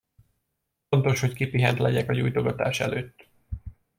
[0.89, 3.27] Fontos, hogy kipihent legyek a gyújtogatás előtt.